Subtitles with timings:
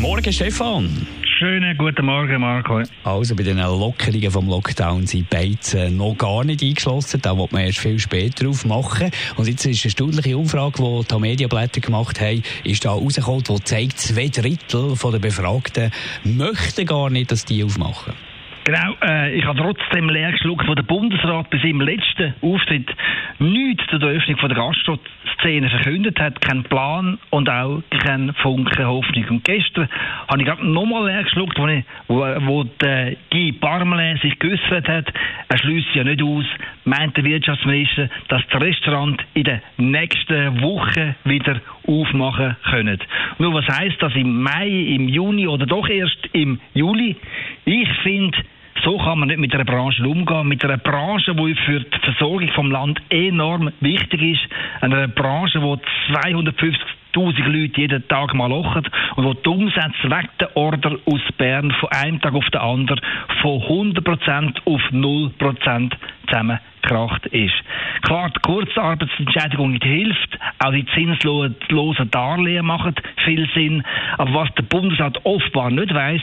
[0.00, 1.06] Morgen, Stefan.
[1.38, 2.82] Schönen guten Morgen, Marco.
[3.02, 7.20] Also bei den Lockerungen vom Lockdown sind Beizen noch gar nicht eingeschlossen.
[7.20, 9.10] Da wird man erst viel später aufmachen.
[9.36, 13.64] Und jetzt ist eine stündliche Umfrage, die die Medienblätter gemacht haben, ist da rausgekommen, die
[13.64, 15.90] zeigt, zwei Drittel der Befragten
[16.24, 18.14] möchten gar nicht, dass die aufmachen.
[18.64, 22.90] Genau, äh, ich habe trotzdem leer geschluckt, wo der Bundesrat bei seinem letzten Auftritt
[23.38, 29.26] nichts zur Öffnung von der Gastro-Szene verkündet hat, keinen Plan und auch keinen Funken Hoffnung.
[29.28, 29.86] Und gestern
[30.28, 31.66] habe ich gerade nochmal leer geschluckt, wo,
[32.16, 35.12] wo, die Guy Parmelin sich geäußert hat,
[35.48, 36.46] er schließt ja nicht aus,
[36.86, 42.98] meint der Wirtschaftsminister, dass das Restaurant in den nächsten Wochen wieder aufmachen können.
[43.38, 47.14] Nur was heißt das im Mai, im Juni oder doch erst im Juli?
[47.66, 48.38] Ich finde,
[48.82, 52.48] so kann man nicht mit einer Branche umgehen, mit einer Branche, die für die Versorgung
[52.48, 54.48] vom Land enorm wichtig ist,
[54.80, 56.80] einer Branche, die 250
[57.16, 58.82] 1000 Leute jeden Tag mal lochen
[59.14, 63.00] und wo die Umsätze weg der Order aus Bern von einem Tag auf den anderen
[63.40, 65.92] von 100% auf 0%
[66.26, 67.54] zusammengekracht ist.
[68.02, 72.94] Klar, die Kurzarbeitsentschädigung hilft, auch die zinslosen Darlehen machen
[73.24, 73.84] viel Sinn,
[74.18, 76.22] aber was der Bundesrat offenbar nicht weiß,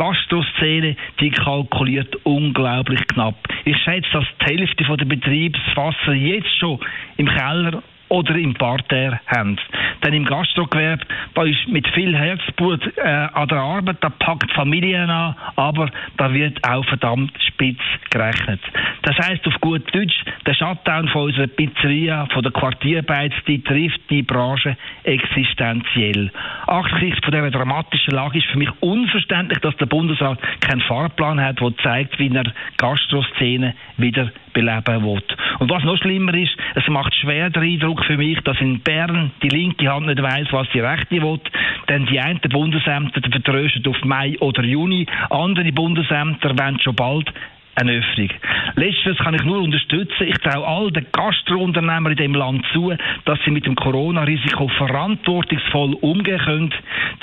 [0.00, 3.34] Gastroszene, die kalkuliert unglaublich knapp.
[3.66, 6.80] Ich schätze, dass die Hälfte der Betriebswasser jetzt schon
[7.18, 9.56] im Keller oder im Parterre haben.
[10.04, 15.08] Denn im Gastrogewerbe, da ist mit viel Herzblut äh, an der Arbeit, da packt Familien
[15.08, 18.60] an, aber da wird auch verdammt spitz gerechnet.
[19.02, 24.00] Das heißt auf gut Deutsch, der Shutdown von unserer Pizzeria, von der Quartierarbeit, die trifft
[24.10, 26.30] die Branche existenziell.
[26.66, 31.60] Angesichts von dieser dramatischen Lage ist für mich unverständlich, dass der Bundesrat keinen Fahrplan hat,
[31.60, 35.22] der zeigt, wie er Gastroszene wieder beleben will.
[35.60, 39.30] Und was noch schlimmer ist, es macht schwer den Eindruck für mich, dass in Bern
[39.42, 41.38] die linke Hand nicht weiß, was die rechte will.
[41.86, 47.30] Denn die einen Bundesämter vertrösten auf Mai oder Juni, andere Bundesämter wollen schon bald
[47.74, 48.30] eine Öffnung.
[48.76, 50.26] Letzteres kann ich nur unterstützen.
[50.26, 52.94] Ich traue all den Gastrounternehmern in dem Land zu,
[53.24, 56.74] dass sie mit dem Corona-Risiko verantwortungsvoll umgehen können.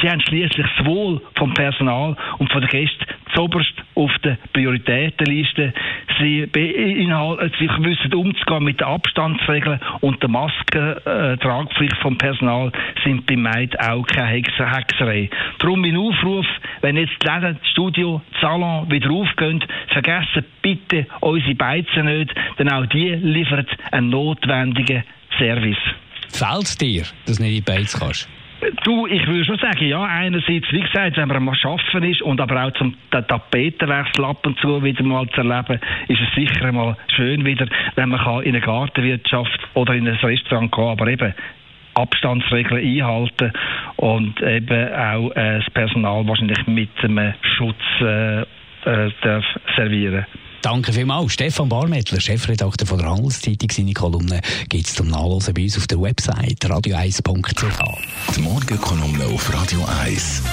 [0.01, 3.05] Sie haben schließlich das Wohl vom Personal und von den Gästen
[3.35, 5.73] zoberst auf der Prioritätenliste.
[6.19, 12.71] Sie beinhalten, sie wissen umzugehen mit den Abstandsregeln und der Maskentragpflicht äh, vom Personal
[13.03, 15.29] sind bei Meid auch keine Hexer Hexerei.
[15.59, 16.45] Darum mein Aufruf,
[16.81, 19.63] wenn jetzt die Läden, das Studio, das Salon wieder aufgehen,
[19.93, 25.03] vergessen bitte unsere Beizen nicht, denn auch die liefern einen notwendigen
[25.37, 25.77] Service.
[26.29, 28.29] Fällt dir, dass du nicht in die Beiz kannst?
[28.83, 32.41] Du, ich würde schon sagen, ja, einerseits, wie gesagt, wenn man am Arbeiten ist und
[32.41, 36.97] aber auch zum Tapetenwechsel ab und zu wieder mal zu erleben, ist es sicher mal
[37.15, 41.33] schön wieder, wenn man kann in eine Gartenwirtschaft oder in ein Restaurant gehen aber eben
[41.93, 43.53] Abstandsregeln einhalten
[43.97, 49.45] und eben auch äh, das Personal wahrscheinlich mit einem Schutz äh, äh, darf
[49.75, 50.25] servieren
[50.61, 51.33] Danke vielmals.
[51.33, 53.69] Stefan Barmettler, Chefredakteur von der Handelszeitung.
[53.71, 58.35] Seine Kolumne gibt es zum Nachlesen bei uns auf der Website radio1.ch.
[58.35, 60.43] Die Morgenkolumne auf Radio 1.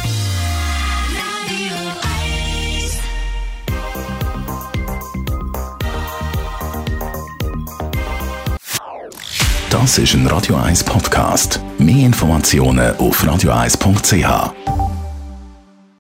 [9.71, 11.61] Das ist ein Radio 1 Podcast.
[11.79, 14.84] Mehr Informationen auf radio1.ch.